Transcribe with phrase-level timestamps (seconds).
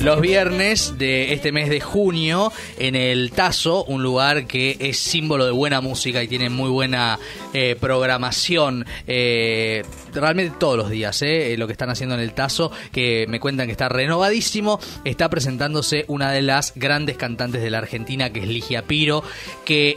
[0.00, 5.46] Los viernes de este mes de junio en el Tazo, un lugar que es símbolo
[5.46, 7.18] de buena música y tiene muy buena
[7.52, 8.86] eh, programación.
[9.08, 9.82] Eh,
[10.14, 13.66] realmente todos los días, eh, lo que están haciendo en el Tazo, que me cuentan
[13.66, 18.46] que está renovadísimo, está presentándose una de las grandes cantantes de la Argentina, que es
[18.46, 19.24] Ligia Piro,
[19.64, 19.96] que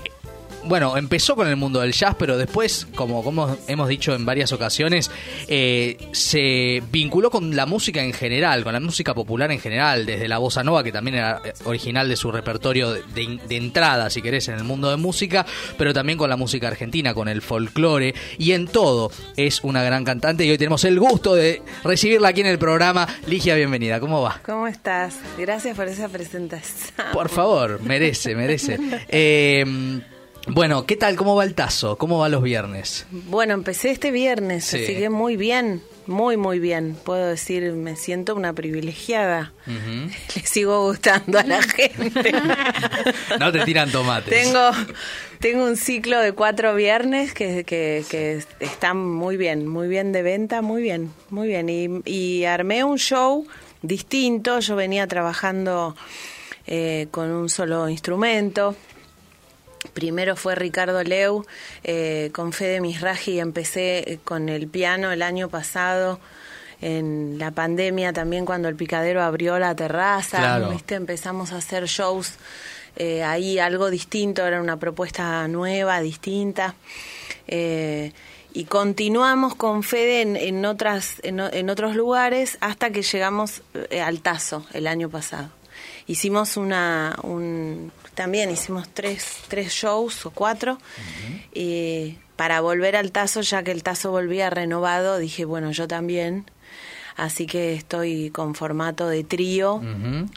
[0.63, 4.51] bueno, empezó con el mundo del jazz, pero después, como, como hemos dicho en varias
[4.51, 5.09] ocasiones,
[5.47, 10.27] eh, se vinculó con la música en general, con la música popular en general, desde
[10.27, 14.47] la bossa nova, que también era eh, original de su repertorio de, entrada, si querés,
[14.49, 15.45] en el mundo de música,
[15.77, 20.05] pero también con la música argentina, con el folclore, y en todo es una gran
[20.05, 23.07] cantante, y hoy tenemos el gusto de recibirla aquí en el programa.
[23.27, 24.41] Ligia, bienvenida, ¿cómo va?
[24.45, 25.17] ¿Cómo estás?
[25.37, 26.91] Gracias por esa presentación.
[27.13, 28.79] Por favor, merece, merece.
[29.13, 29.65] Eh,
[30.47, 31.15] bueno, ¿qué tal?
[31.15, 31.97] ¿Cómo va el tazo?
[31.97, 33.05] ¿Cómo va los viernes?
[33.11, 34.83] Bueno, empecé este viernes, sí.
[34.83, 36.97] así que muy bien, muy, muy bien.
[37.03, 39.53] Puedo decir, me siento una privilegiada.
[39.67, 42.31] Le sigo gustando a la gente.
[43.39, 44.29] no te tiran tomates.
[44.29, 44.71] Tengo,
[45.39, 50.61] tengo un ciclo de cuatro viernes que, que, están muy bien, muy bien de venta,
[50.61, 51.69] muy bien, muy bien.
[51.69, 53.45] Y, y armé un show
[53.83, 54.59] distinto.
[54.59, 55.95] Yo venía trabajando
[56.65, 58.75] eh, con un solo instrumento
[59.93, 61.45] Primero fue Ricardo Leu
[61.83, 66.19] eh, con Fede Misraji, empecé eh, con el piano el año pasado
[66.79, 70.95] en la pandemia también cuando el picadero abrió la terraza, ¿viste?
[70.95, 72.33] empezamos a hacer shows
[72.95, 76.73] eh, ahí algo distinto, era una propuesta nueva, distinta.
[77.47, 83.61] y continuamos con Fede en, otras, en, otros lugares hasta que llegamos
[84.03, 85.49] al Tazo el año pasado.
[86.07, 90.77] Hicimos una, un, también hicimos tres, tres shows o cuatro.
[91.53, 96.45] y para volver al Tazo, ya que el Tazo volvía renovado, dije, bueno, yo también.
[97.15, 99.81] Así que estoy con formato de trío,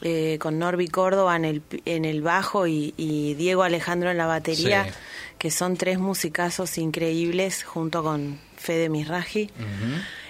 [0.02, 2.92] eh, con Norby Córdoba en el, en el bajo y,
[3.38, 4.86] Diego Alejandro en la batería,
[5.38, 9.50] que son tres musicazos increíbles junto con Fede Misraji.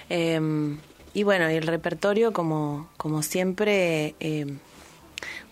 [0.07, 0.77] Em,
[1.13, 4.59] y bueno, y el repertorio, como, como siempre, em,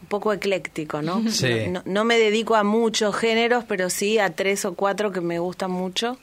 [0.01, 1.23] un poco ecléctico, ¿no?
[1.29, 1.65] Sí.
[1.85, 5.71] No, me dedico a muchos géneros, pero sí a tres o cuatro que me gustan
[5.71, 6.17] mucho.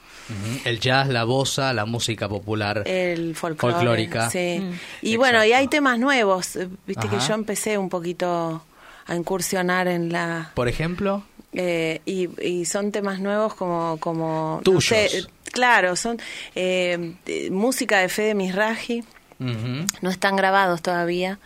[0.64, 2.84] El jazz, la bossa, la música popular.
[2.86, 4.30] El folclore, folclórica.
[4.30, 4.60] Sí.
[4.60, 4.72] Mm.
[5.02, 6.56] Y bueno, y hay temas nuevos.
[6.86, 8.62] Viste que yo empecé un poquito
[9.06, 10.52] a incursionar en la...
[10.54, 11.24] Por ejemplo.
[11.52, 13.96] Eh, y, son temas nuevos como...
[13.98, 15.28] como Tuyos.
[15.50, 16.18] claro, son
[16.54, 17.14] eh,
[17.50, 19.02] música de Fede Misraji.
[19.40, 21.38] No están grabados todavía.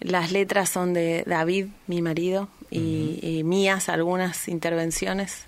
[0.00, 5.44] Las letras son de David, mi marido, y, mías, algunas intervenciones.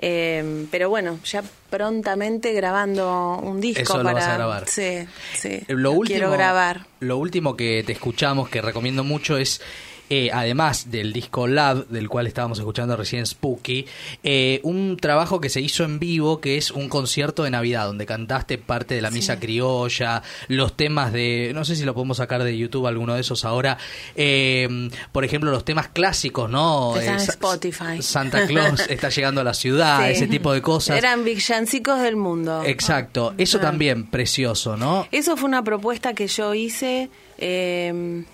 [0.00, 4.68] Eh, pero bueno, ya prontamente grabando un disco Eso para lo vas a grabar.
[4.68, 5.60] Sí, sí.
[5.66, 6.86] Lo último, quiero grabar.
[7.00, 9.60] Lo último que te escuchamos, que recomiendo mucho, es
[10.10, 13.86] eh, además del disco Lab, del cual estábamos escuchando recién Spooky,
[14.22, 18.06] eh, un trabajo que se hizo en vivo, que es un concierto de Navidad, donde
[18.06, 22.42] cantaste parte de la misa criolla, los temas de, no sé si lo podemos sacar
[22.42, 23.78] de YouTube, alguno de esos ahora,
[24.16, 26.96] eh, por ejemplo, los temas clásicos, ¿no?
[26.96, 28.00] Spotify.
[28.00, 30.96] Santa Claus está llegando a la ciudad, ese tipo de cosas.
[30.96, 32.62] Eran villancicos del mundo.
[32.64, 35.06] Exacto, eso también precioso, ¿no?
[35.10, 37.10] Eso fue una propuesta que yo hice.
[37.36, 38.24] Eh,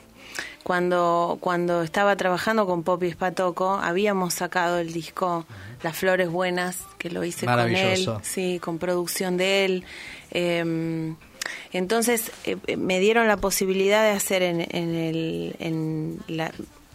[0.64, 5.44] cuando, cuando estaba trabajando con Poppy Spatoco, habíamos sacado el disco
[5.82, 9.84] Las Flores Buenas, que lo hice con él, sí, con producción de él.
[10.30, 11.16] Em,
[11.72, 16.50] entonces eh, eh, me dieron la posibilidad de hacer en, en, el, en, la,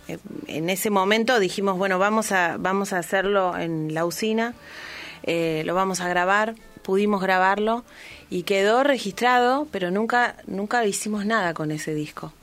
[0.08, 4.56] eh, en ese momento dijimos bueno vamos a vamos a hacerlo en la usina,
[5.28, 7.84] lo vamos a grabar, pudimos grabarlo
[8.32, 12.34] y quedó registrado, pero nunca nunca hicimos nada con ese disco.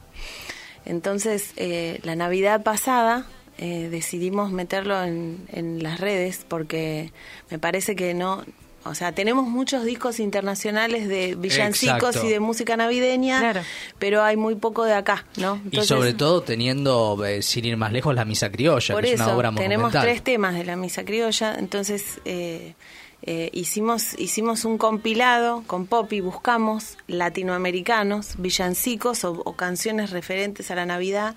[0.87, 3.27] Entonces, eh, la Navidad pasada
[3.59, 7.13] eh, decidimos meterlo en, las redes porque
[7.51, 8.45] me parece que no,
[8.89, 13.65] o sea, tenemos muchos discos internacionales de villancicos y de música navideña,
[13.99, 15.61] pero hay muy poco de acá, ¿no?
[15.71, 19.37] y sobre todo teniendo, eh, sin ir más lejos, la Misa Criolla, que es una
[19.37, 19.93] obra monumental.
[19.93, 22.75] Tenemos tres temas de la Misa Criolla, entonces eh,
[23.23, 30.87] eh, hicimos, hicimos un compilado con Poppy, buscamos latinoamericanos, villancicos o, canciones referentes a la
[30.87, 31.35] Navidad.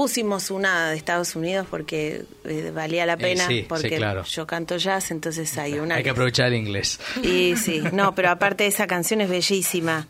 [0.00, 4.00] Pusimos una de Estados Unidos porque eh, valía la pena, porque
[4.30, 5.96] yo canto jazz, entonces hay una...
[5.96, 6.98] Hay que aprovechar el inglés.
[7.22, 10.08] Y sí, no, pero aparte esa canción es bellísima.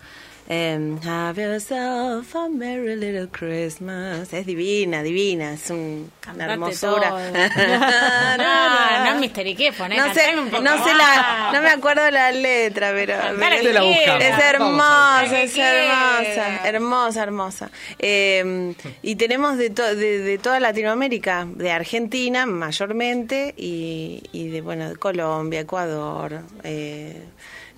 [0.52, 4.32] And have yourself a merry little Christmas.
[4.32, 7.10] Es divina, divina, es un, una hermosura.
[8.36, 9.96] no, no es misteriquefo, ¿eh?
[9.96, 13.84] No sé, un poco no sé la, no me acuerdo la letra, pero, pero la
[14.18, 17.70] es hermosa, es hermosa, hermosa, hermosa.
[18.00, 24.60] Eh, y tenemos de, to- de, de toda Latinoamérica, de Argentina mayormente, y, y de
[24.62, 27.22] bueno de Colombia, Ecuador, eh,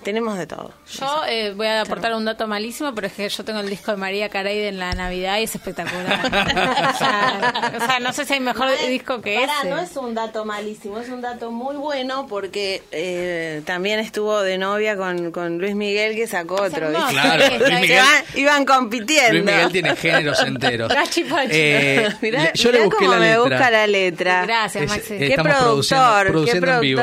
[0.03, 0.73] tenemos de todo.
[0.93, 3.91] Yo eh, voy a aportar un dato malísimo, pero es que yo tengo el disco
[3.93, 6.21] de María Carey en la Navidad y es espectacular.
[6.95, 9.71] o, sea, o sea, no sé si hay mejor disco que Pará, ese.
[9.71, 14.59] no es un dato malísimo, es un dato muy bueno porque eh, también estuvo de
[14.59, 16.89] novia con, con Luis Miguel que sacó otro.
[16.91, 17.13] ¿viste?
[17.13, 18.05] Claro, Luis Miguel-
[18.35, 19.33] iban compitiendo.
[19.33, 20.89] Luis Miguel tiene géneros enteros.
[20.95, 21.49] Gachi pachi.
[21.53, 23.43] Eh, Mirá, yo mirá le busqué cómo la me letra.
[23.43, 24.43] busca la letra.
[24.47, 25.15] Gracias, Es- Maxi.
[25.15, 26.27] eh, ¿Qué Estamos produciendo- productor?
[26.33, 27.03] produciendo ¿Qué en vivo.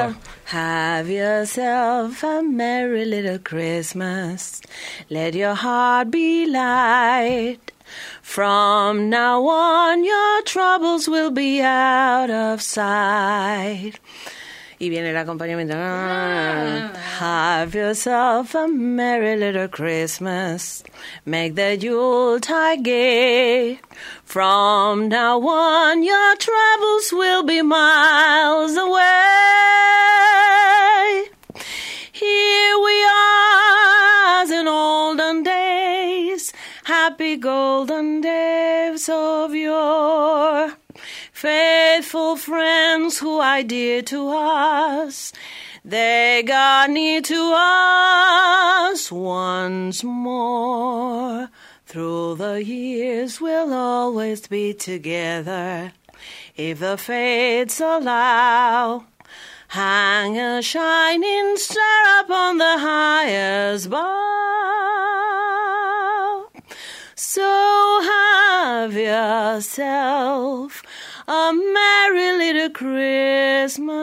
[0.50, 4.64] Have yourself a merry little Christmas.
[5.08, 7.72] Let your heart be light.
[8.24, 14.00] From now on, your troubles will be out of sight.
[14.82, 15.74] Y viene el acompañamiento.
[15.76, 16.92] Ah.
[16.94, 17.00] Ah.
[17.20, 20.84] Have yourself a merry little Christmas.
[21.26, 23.80] Make the Yuletide gay.
[24.24, 29.02] From now on, your troubles will be miles away.
[32.14, 36.54] Here we are as in olden days,
[36.86, 40.72] happy golden days of yore.
[41.40, 45.32] Faithful friends who are dear to us,
[45.86, 51.48] they got near to us once more.
[51.86, 55.94] Through the years, we'll always be together
[56.58, 59.06] if the fates allow.
[59.70, 64.10] Hang a shining star upon the highest bough.
[67.16, 70.84] So have yourself
[71.32, 74.00] a merry little Christmas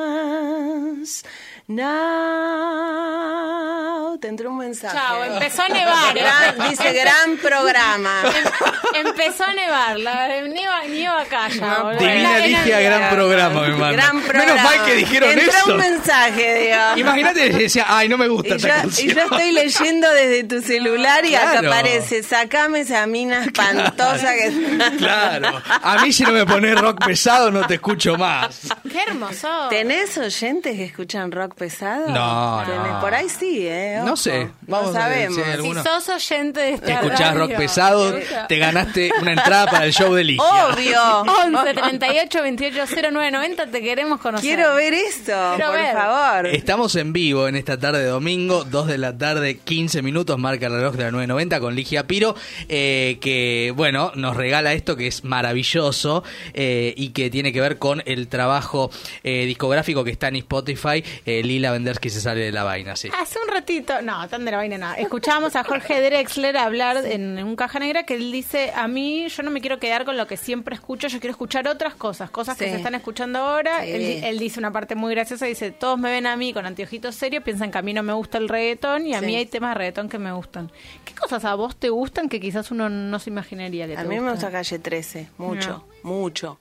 [3.27, 4.17] now.
[4.21, 4.97] Tendré un mensaje.
[4.97, 6.17] Chao, empezó a nevar.
[6.17, 6.23] ¿eh?
[6.23, 8.23] Gran- dice gran programa.
[8.95, 9.99] Em- empezó a nevar.
[9.99, 11.79] La nieva, nieva calla.
[11.83, 11.99] boludo.
[11.99, 13.93] Divina Ligia, era- gran programa, me.
[13.93, 14.47] Gran programa.
[14.55, 15.71] Menos mal que dijeron Entró eso.
[15.73, 16.77] un mensaje, digo.
[16.97, 19.11] Imagínate que decía, ay, no me gusta Y esta yo, canción.
[19.11, 21.69] y yo estoy leyendo desde tu celular y acá Claro.
[21.73, 24.51] aparece, sacame esa mina espantosa que...
[24.97, 25.61] Claro.
[25.83, 28.69] A mí si no me pones rock pesado no te escucho más.
[28.93, 29.49] Qué hermoso.
[29.71, 32.09] ¿Tenés oyentes que escuchan rock pesado?
[32.11, 33.01] No, no.
[33.01, 34.03] Por ahí sí, ¿eh?
[34.05, 35.79] No sé, vamos no a ver sabemos.
[35.79, 38.15] si sos oyente de esta Escuchás radio, rock pesado,
[38.49, 40.45] ¿te ganaste una entrada para el show de Ligia.
[40.67, 41.23] Obvio.
[41.47, 44.47] 11 38 28 09 90 te queremos conocer.
[44.55, 45.95] Quiero ver esto, Quiero por ver.
[45.95, 46.47] favor.
[46.49, 50.67] Estamos en vivo en esta tarde de domingo, 2 de la tarde, 15 minutos, marca
[50.67, 52.37] el reloj de la 990 con Ligia Piro,
[52.69, 56.23] eh, que, bueno, nos regala esto que es maravilloso
[56.53, 58.91] eh, y que tiene que ver con el trabajo
[59.23, 63.09] eh, discográfico que está en Spotify, eh, Lila Vendersky se sale de la vaina, sí.
[63.21, 64.95] Hace un ratito, no, tan de la vaina no.
[64.95, 69.43] Escuchábamos a Jorge Drexler hablar en un caja negra que él dice, a mí yo
[69.43, 72.57] no me quiero quedar con lo que siempre escucho, yo quiero escuchar otras cosas, cosas
[72.57, 73.83] que se están escuchando ahora.
[73.85, 73.91] Sí.
[73.93, 77.15] Él, él dice una parte muy graciosa, dice, todos me ven a mí con anteojitos
[77.15, 79.27] serios, piensan que a mí no me gusta el reggaetón y a Sí.
[79.27, 80.71] mí hay temas de reggaetón que me gustan.
[81.05, 84.05] ¿Qué cosas a vos te gustan que quizás uno no se imaginaría que te A
[84.05, 84.51] mí me gusta?
[84.51, 86.59] Calle 13, mucho, mucho.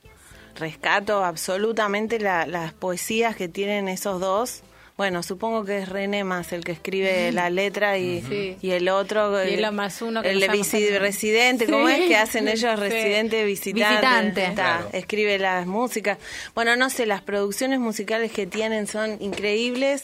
[0.55, 4.61] Rescato absolutamente la- las poesías que tienen esos dos.
[4.97, 8.57] Bueno, supongo que es René más el que escribe la letra y, Sí.
[8.61, 9.43] y el otro...
[9.45, 11.93] Y el más uno que El de residente, ¿cómo Sí.
[11.95, 12.79] es que hacen ellos Sí.
[12.79, 13.89] residente, visitante?
[13.95, 14.41] Visitante.
[14.45, 14.89] Está, Claro.
[14.93, 16.17] Escribe las músicas.
[16.53, 20.03] Bueno, no sé, las producciones musicales que tienen son increíbles.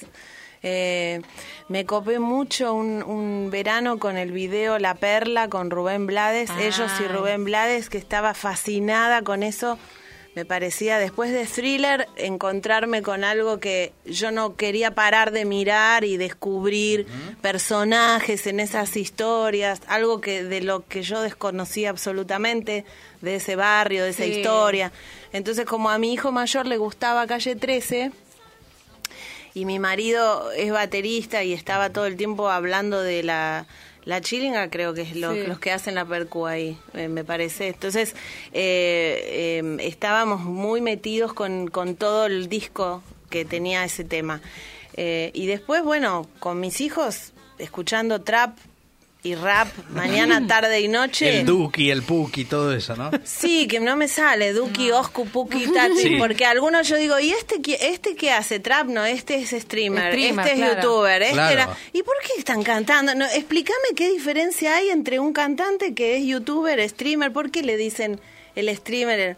[0.62, 1.22] Eh,
[1.70, 6.62] me copé mucho un, un verano con el video La Perla con Rubén Blades, Ah.
[6.62, 9.80] ellos y Rubén Blades, que estaba fascinada con eso.
[10.34, 16.06] Me parecía, después de thriller, encontrarme con algo que yo no quería parar de mirar
[16.06, 17.06] y descubrir
[17.42, 22.86] personajes en esas historias, algo que de lo que yo desconocía absolutamente,
[23.20, 24.32] de ese barrio, de esa Sí.
[24.40, 24.94] historia.
[25.34, 28.12] Entonces, como a mi hijo mayor le gustaba Calle 13,
[29.54, 33.66] y mi marido es baterista y estaba todo el tiempo hablando de la
[34.06, 35.44] la chilinga creo que es los, Sí.
[35.48, 38.16] los que hacen la percu ahí eh, me parece entonces
[38.52, 44.42] eh, eh, estábamos muy metidos con, con todo el disco que tenía ese tema
[44.98, 48.58] Eh, y después bueno con mis hijos escuchando trap
[49.24, 51.40] y rap mañana, tarde y noche.
[51.42, 53.12] El Duki, el Puki, todo eso, ¿no?
[53.24, 56.16] Sí, que no me sale, Duki, Oscu, Puki, Tati, Sí.
[56.18, 58.60] porque algunos yo digo, ¿y este qué, este qué hace?
[58.60, 60.82] Trap, no, este es streamer, Streamer, este es claro.
[60.82, 61.52] youtuber, este Claro.
[61.54, 61.78] era...
[61.94, 63.14] ¿Y por qué están cantando?
[63.14, 67.78] No, explícame qué diferencia hay entre un cantante que es youtuber, streamer, ¿por qué le
[67.78, 68.20] dicen
[68.56, 69.20] el streamer?
[69.20, 69.36] el-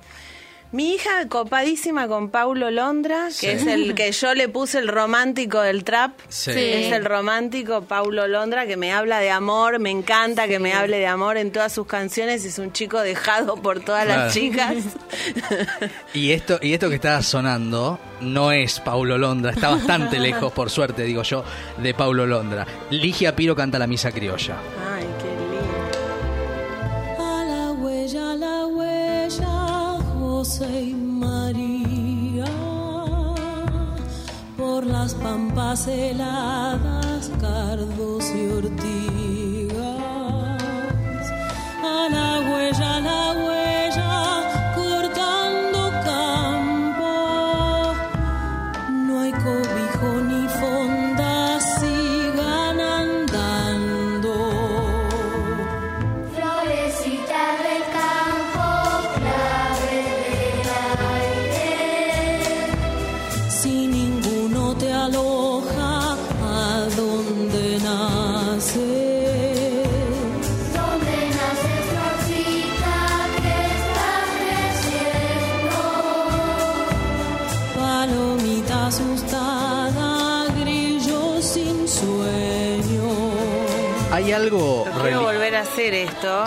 [0.74, 3.46] Mi hija copadísima con Paulo Londra, que Sí.
[3.48, 6.14] es el que yo le puse el romántico del trap.
[6.30, 6.50] Sí.
[6.50, 10.98] Es el romántico Paulo Londra que me habla de amor, me encanta que me hable
[10.98, 14.22] de amor en todas sus canciones, es un chico dejado por todas Claro.
[14.24, 14.76] las chicas.
[16.16, 20.70] Y esto, y esto que está sonando no es Paulo Londra, está bastante lejos, por
[20.72, 21.44] suerte, digo yo,
[21.78, 22.66] de Paulo Londra.
[22.90, 24.56] Ligia Piro canta la misa criolla.
[30.54, 32.46] José y María,
[34.56, 39.74] por las pampas heladas, cardos y ortigas.
[41.82, 43.63] A la huella, a la huella,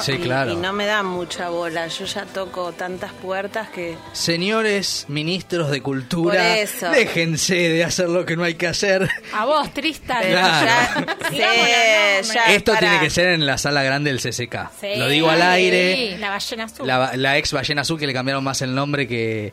[0.07, 0.53] Sí, y, claro.
[0.53, 1.89] y no me da mucha bola.
[1.89, 3.97] Yo ya toco tantas puertas que...
[4.13, 6.89] Señores ministros de Cultura, Por eso.
[6.91, 9.09] déjense de hacer lo que no hay que hacer.
[9.35, 10.23] A vos, Tristan.
[10.23, 11.07] Claro.
[11.33, 14.71] ya, sí, ya, Esto tiene que ser en la sala grande del CCK.
[14.81, 14.97] Sí.
[14.97, 16.17] Lo digo al aire.
[16.19, 16.87] La ballena azul.
[16.87, 19.53] La, la ex ballena azul que le cambiaron más el nombre que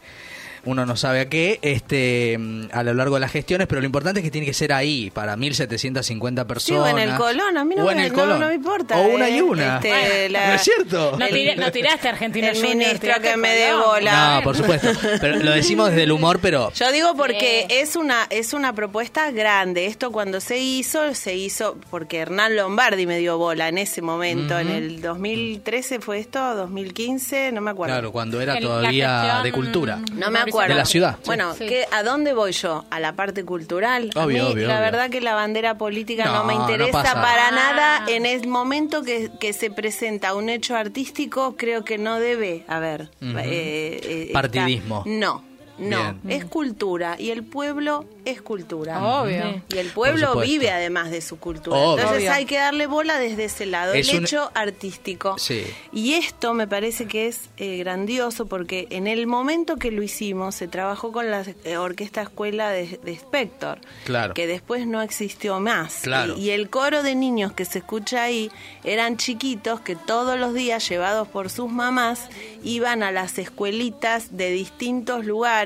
[0.65, 2.37] uno no sabe a qué, este
[2.71, 5.09] a lo largo de las gestiones, pero lo importante es que tiene que ser ahí
[5.11, 6.93] para 1750 Sí, personas.
[6.93, 8.39] o en el Colón, a mí no, O en me, el Colón.
[8.39, 8.97] no me importa.
[8.97, 9.37] O una eh.
[9.37, 9.75] y una.
[9.77, 11.15] Este, la- ¿No es cierto?
[11.17, 14.35] No, el- tiré- no tiraste a Argentina el Junior, ministro que me dé bola.
[14.37, 14.89] No, por supuesto.
[15.21, 17.75] Pero lo decimos desde el humor, pero Yo digo porque Sí.
[17.75, 19.85] es una es una propuesta grande.
[19.85, 24.57] Esto cuando se hizo, se hizo porque Hernán Lombardi me dio bola en ese momento.
[24.59, 27.93] En el 2013 fue esto, 2015, no me acuerdo.
[27.95, 29.97] claro, cuando era El- todavía de cultura.
[30.13, 30.73] No me Mauricio acuerdo.
[30.73, 31.17] De la ciudad.
[31.25, 31.65] Bueno, Sí.
[31.67, 32.85] ¿qué- ¿a dónde voy yo?
[32.89, 34.09] ¿A la parte cultural?
[34.15, 34.67] A mí, obvio, la obvio.
[34.67, 37.51] verdad que la bandera política no, No, me interesa para Ah.
[37.51, 38.03] nada.
[38.07, 43.09] En el momento que, que se presenta un hecho artístico, creo que no debe haber
[43.21, 45.03] eh, eh, Partidismo.
[45.05, 45.43] esta- No.
[45.79, 46.39] No, Bien.
[46.39, 49.03] es cultura y el pueblo es cultura.
[49.21, 49.61] Obvio.
[49.69, 51.75] Y el pueblo vive además de su cultura.
[51.77, 52.03] Obvio.
[52.03, 55.35] Entonces hay que darle bola desde ese lado, Es el un- hecho artístico.
[55.39, 55.63] Sí.
[55.91, 60.53] Y esto me parece que es eh, grandioso porque en el momento que lo hicimos
[60.53, 64.35] se trabajó con la eh, orquesta escuela de, de Spector, Claro.
[64.35, 66.01] que después no existió más.
[66.03, 66.35] Claro.
[66.37, 68.51] Y, y el coro de niños que se escucha ahí
[68.83, 72.29] eran chiquitos que todos los días, llevados por sus mamás,
[72.63, 75.62] iban a las escuelitas de distintos lugares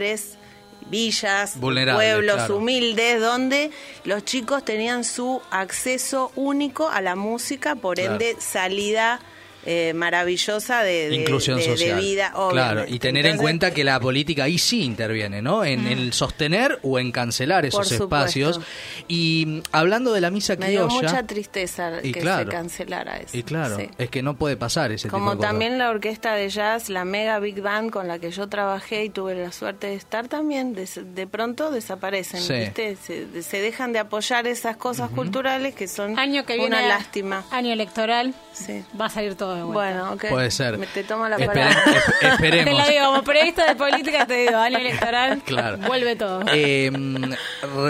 [0.89, 2.58] villas, pueblos claro.
[2.58, 3.72] humildes, donde
[4.06, 8.13] los chicos tenían su acceso único a la música, por Claro.
[8.13, 9.20] ende salida
[9.69, 12.00] eh, maravillosa de, de- inclusión de- de social.
[12.00, 12.33] vida.
[12.51, 15.65] claro, y tener en cuenta que la política ahí sí interviene, ¿no?
[15.65, 18.62] En el sostener o en cancelar esos espacios.
[19.09, 21.09] Y mm, hablando de la misa Me dio criolla.
[21.09, 22.45] mucha tristeza Y que claro.
[22.50, 23.36] se cancelara eso.
[23.38, 23.89] Y claro, sí.
[23.97, 27.03] es que no puede pasar ese tipo Como de también la orquesta de jazz, la
[27.03, 30.74] Mega Big Band con la que yo trabajé y tuve la suerte de estar también,
[30.74, 32.53] de, pronto desaparecen, Sí.
[32.53, 32.95] ¿viste?
[32.95, 36.67] Se, se dejan de apoyar esas cosas culturales que son Año que viene.
[36.77, 37.45] una lástima.
[37.51, 38.33] Año electoral.
[38.53, 38.83] Sí.
[39.00, 39.73] Va a salir todo de vuelta.
[39.73, 40.25] Bueno, ok.
[40.29, 40.77] Puede ser.
[40.77, 41.83] Me te tomo la Espere- palabra.
[41.85, 42.81] esp- Te esperemos.
[42.85, 45.77] lo digo, como periodista de política te digo, año electoral, Claro.
[45.79, 46.43] vuelve todo.
[46.53, 46.91] Eh,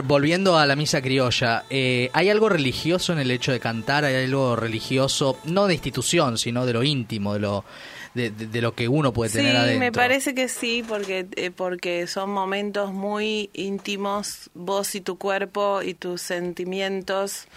[0.04, 4.06] volviendo a la misa criolla, eh, ¿hay algo religioso en el hecho de cantar?
[4.06, 7.66] ¿Hay algo religioso, no de institución, sino de lo íntimo, de lo,
[8.14, 9.80] de, de- de lo que uno puede Sí, tener adentro?
[9.80, 15.82] me parece que sí, porque, eh, porque son momentos muy íntimos, vos y tu cuerpo
[15.82, 17.48] y tus sentimientos,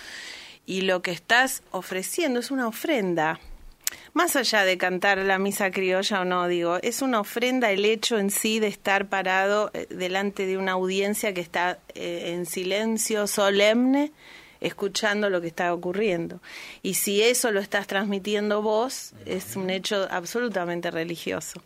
[0.67, 3.41] y lo que estás ofreciendo es una ofrenda.
[4.13, 8.19] Más allá de cantar la misa criolla o no, digo, es una ofrenda el hecho
[8.19, 13.27] en sí de estar parado eh, delante de una audiencia que está eh, en silencio
[13.27, 14.13] solemne,
[14.61, 16.41] escuchando lo que está ocurriendo.
[16.83, 21.63] Y si eso lo estás transmitiendo vos, es un hecho absolutamente religioso.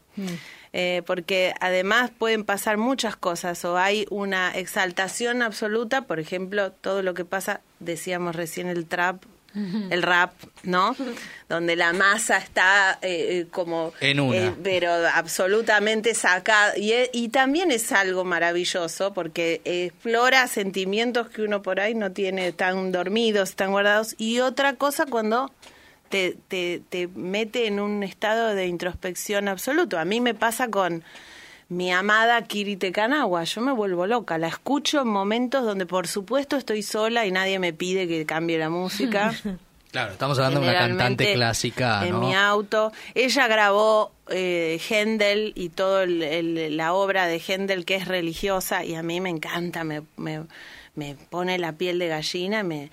[0.72, 7.02] Eh, porque además pueden pasar muchas cosas o hay una exaltación absoluta, por ejemplo, todo
[7.02, 9.22] lo que pasa, decíamos recién el trap,
[9.54, 10.32] el rap,
[10.64, 10.96] ¿no?
[11.48, 13.92] Donde la masa está eh, eh, como...
[14.00, 14.36] En una.
[14.36, 16.76] eh, pero absolutamente sacada.
[16.76, 22.10] Y, e- y también es algo maravilloso porque explora sentimientos que uno por ahí no
[22.12, 24.14] tiene tan dormidos, tan guardados.
[24.18, 25.52] Y otra cosa cuando
[26.08, 29.98] te, te, te mete en un estado de introspección absoluto.
[29.98, 31.04] A mí me pasa con
[31.68, 33.44] mi amada Kiri Tekanawa.
[33.44, 34.38] Yo me vuelvo loca.
[34.38, 38.58] La escucho en momentos donde, por supuesto, estoy sola y nadie me pide que cambie
[38.58, 39.32] la música.
[39.94, 42.20] Claro, estamos hablando de una cantante clásica, En ¿no?
[42.26, 42.90] mi auto.
[43.14, 49.04] Ella grabó eh, Händel y toda la obra de Händel que es religiosa y a
[49.04, 50.46] mí me encanta, me, me,
[50.96, 52.90] me pone la piel de gallina, me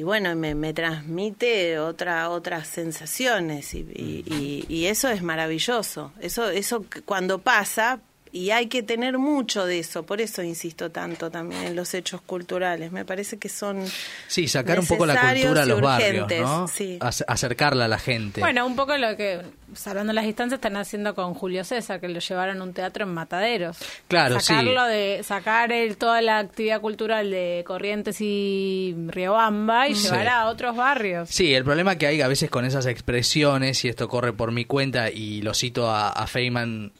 [0.00, 6.10] y bueno, me, me transmite otra, otras sensaciones y, y- y- y eso es maravilloso.
[6.20, 8.00] Eso, eso cuando pasa,
[8.32, 12.20] y hay que tener mucho de eso, por eso insisto tanto también en los hechos
[12.22, 12.92] culturales.
[12.92, 13.84] Me parece que son
[14.28, 16.68] Sí, sacar un poco la cultura a los barrios, ¿no?
[16.68, 16.98] sí.
[17.00, 18.40] Ac- Acercarla a la gente.
[18.40, 19.40] Bueno, un poco lo que,
[19.74, 23.12] salvando las distancias, están haciendo con Julio César, que lo llevaron a un teatro en
[23.14, 23.78] Mataderos.
[24.08, 24.46] Claro, sí.
[24.46, 30.04] Sacarlo de, sacar el, toda la actividad cultural de Corrientes y Riobamba y Sí.
[30.04, 31.28] llevar a otros barrios.
[31.30, 34.64] Sí, el problema que hay a veces con esas expresiones, y esto corre por mi
[34.64, 36.92] cuenta, y lo cito a, a Feynman,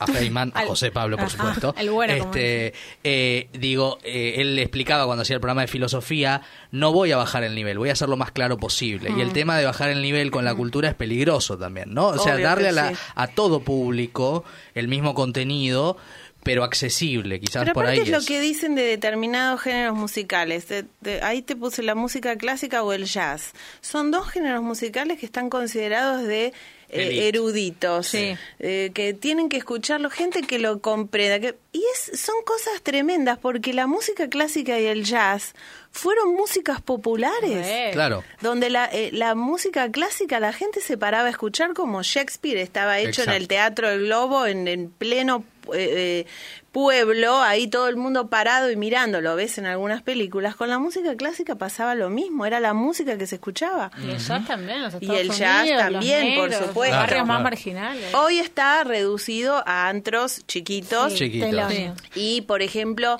[0.00, 1.74] a- Feynman, a José Pablo, por supuesto.
[1.78, 2.72] el bueno, este,
[3.04, 6.42] eh, digo, eh, él le explicaba cuando hacía el programa de filosofía,
[6.72, 9.10] no voy a bajar el nivel, voy a hacer lo más claro posible.
[9.16, 12.08] Y el tema de bajar el nivel con la cultura es peligroso también, ¿no?
[12.08, 12.96] O sea, darle a, la- sí.
[13.14, 15.96] a todo público el mismo contenido,
[16.42, 18.10] pero accesible, quizás Pero por ahí es es.
[18.10, 20.68] lo que dicen de determinados géneros musicales.
[20.68, 23.52] De- de- ahí te puse la música clásica o el jazz.
[23.82, 26.54] Son dos géneros musicales que están considerados de
[26.92, 28.36] eh, eruditos, Sí.
[28.58, 31.40] eh, que tienen que escucharlo gente que lo comprenda.
[31.40, 35.54] Que, y es, son cosas tremendas porque la música clásica y el jazz
[35.92, 37.90] fueron músicas populares Re.
[37.92, 38.22] Claro.
[38.40, 42.98] donde la, eh, la música clásica la gente se paraba a escuchar como Shakespeare estaba
[42.98, 45.44] hecho en el Teatro del Globo en, en pleno
[45.74, 46.26] eh,
[46.72, 50.78] pueblo, ahí todo el mundo parado y mirando, lo ves en algunas películas, con la
[50.78, 53.90] música clásica pasaba lo mismo, era la música que se escuchaba.
[54.00, 56.96] Y el jazz también, los Y el Unidos, también, por supuesto.
[56.96, 58.14] Los barrios más marginales.
[58.14, 61.72] Hoy está reducido a antros chiquitos Sí, Chiquitos.
[62.14, 63.18] y, por ejemplo,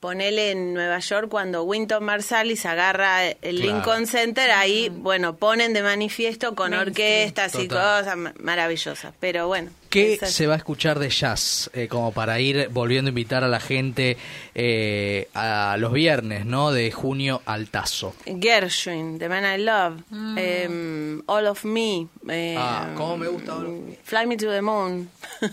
[0.00, 3.56] ponele en Nueva York cuando Winton Marsalis agarra el Claro.
[3.74, 9.12] Lincoln Center, ahí, bueno, ponen de manifiesto con orquestas y cosas ma- maravillosas.
[9.20, 9.70] Pero bueno.
[9.88, 11.70] ¿Qué se va a escuchar de jazz?
[11.72, 14.16] Eh, como para ir volviendo a invitar a la gente
[14.54, 16.72] eh, a los viernes, ¿no?
[16.72, 18.14] De junio al Tazo.
[18.26, 20.02] Gershwin, The Man I Love,
[20.36, 22.06] em, All of Me.
[22.28, 23.98] eh, Ah, cómo me gusta All of Me.
[24.02, 25.10] Fly Me to the Moon.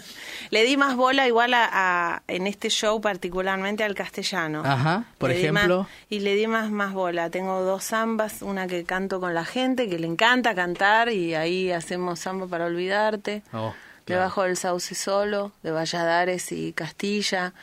[0.51, 4.61] Le di más bola igual a, a- en este show particularmente al castellano.
[4.63, 5.79] Ajá, por Le ejemplo.
[5.83, 7.29] más- y le di más, más bola.
[7.29, 11.71] Tengo dos zambas, una que canto con la gente, que le encanta cantar, y ahí
[11.71, 13.41] hacemos samba para olvidarte.
[13.53, 13.73] Oh,
[14.05, 14.21] claro.
[14.21, 17.53] Debajo del sauce solo, de Valladares y Castilla.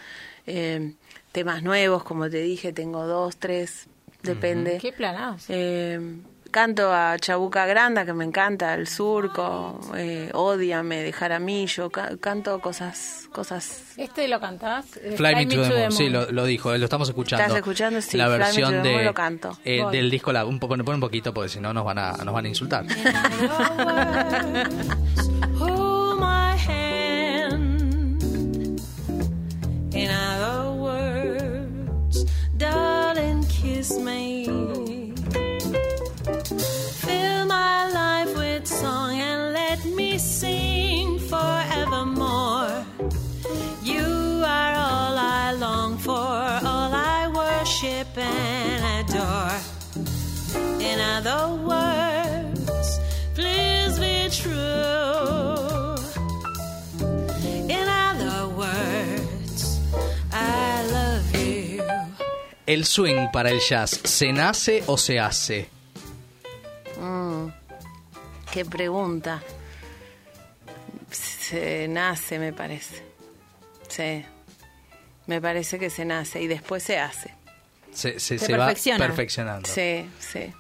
[0.46, 0.92] Eh,
[1.33, 3.87] temas nuevos, como te dije, tengo dos, tres,
[4.22, 4.78] depende.
[4.78, 5.46] Qué planazo.
[5.48, 6.00] Eh,
[6.50, 12.61] canto a Chabuca Granda, que me encanta, el surco, eh, Ódiame, de Jaramillo, ca- canto
[12.61, 14.98] cosas, cosas ¿Este lo cantás?
[14.98, 17.42] Eh, Fly, Me to the Moon, sí, lo, lo dijo, eh, lo estamos escuchando.
[17.44, 18.02] ¿Estás escuchando?
[18.02, 19.59] Sí, la Fly Me to versión the de, lo canto.
[19.64, 22.12] eh, del disco, la, un poco, pon un poquito porque si no nos van a,
[22.22, 22.85] nos van a insultar.
[26.66, 28.22] Hand.
[29.94, 32.25] In other words,
[32.57, 34.46] darling, kiss me.
[37.05, 42.85] Fill my life with song and let me sing forevermore.
[43.83, 49.59] You are all I long for, all I worship and adore.
[50.81, 51.62] In other
[62.72, 65.68] El swing para el jazz, ¿se nace o se hace?
[66.98, 67.48] Mm,
[68.50, 69.42] qué pregunta.
[71.11, 73.02] Se nace, me parece.
[73.88, 74.24] Sí.
[75.26, 77.35] Me parece que se nace y después se hace.
[77.92, 79.06] Se, se, Se se va perfecciona.
[79.06, 79.68] perfeccionando.
[79.68, 80.50] Sí, sí.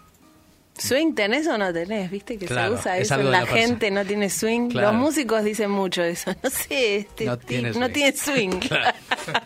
[0.78, 2.10] ¿Swing tenés o no tenés?
[2.10, 3.18] ¿Viste que Claro, se usa es eso?
[3.18, 4.68] de La, gente no tiene swing.
[4.70, 4.92] Claro.
[4.92, 6.32] Los músicos dicen mucho eso.
[6.42, 7.92] No sé, este No tiene no swing.
[7.92, 8.50] tiene swing.
[8.68, 8.96] Claro.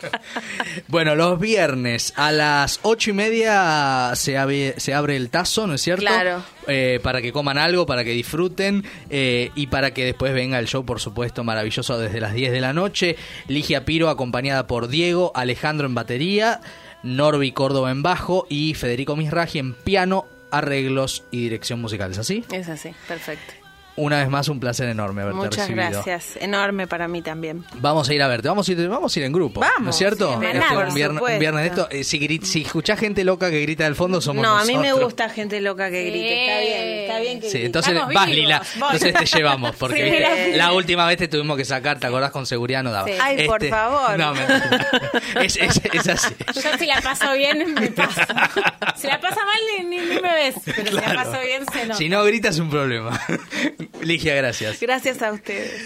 [0.87, 5.73] bueno, los viernes a las ocho y media se abre, se abre el tazo, ¿no
[5.75, 6.01] es cierto?
[6.05, 6.43] Claro.
[6.67, 10.67] Eh, para que coman algo, para que disfruten eh, y para que después venga el
[10.67, 13.15] show, por supuesto, maravilloso desde las 10 de la noche.
[13.47, 16.61] Ligia Piro acompañada por Diego, Alejandro en batería,
[17.03, 22.43] Norby Córdoba en bajo y Federico Misraji en piano arreglos y dirección musical, ¿es así?
[22.51, 23.66] Es así, perfecto.
[23.97, 25.89] Una vez más, un placer enorme haberte Muchas recibido.
[26.03, 26.37] gracias.
[26.39, 27.65] Enorme para mí también.
[27.79, 29.95] Vamos a ir a verte, vamos a ir, vamos a ir en grupo, ¿no Vamos,
[29.95, 30.27] es cierto?
[30.27, 33.23] sí, Este, un, viernes, por un viernes de esto, eh, si, grit- si escuchás gente
[33.23, 36.27] loca que grita del fondo, somos no, a mí me gusta gente loca que grite.
[36.27, 36.33] Sí.
[36.37, 37.65] Está bien, está bien que Sí, grite.
[37.65, 41.27] entonces Estamos vas vivos, Lila, entonces te llevamos, porque Sí, viste, la- última vez te
[41.27, 42.29] tuvimos que sacar, ¿te acordás?
[42.31, 43.07] Con seguridad no daba.
[43.07, 43.13] Sí.
[43.19, 44.17] Ay, por favor.
[44.19, 44.87] No, mentira.
[45.41, 46.35] es, es, es así.
[46.53, 48.21] Yo si la paso bien, me paso.
[48.95, 50.55] Si la pasa mal, ni, me ves.
[50.65, 51.95] Pero si la paso bien, se nota.
[51.97, 53.19] Si no gritas, es un problema.
[54.01, 54.79] Ligia, gracias.
[54.79, 55.81] Gracias a ustedes.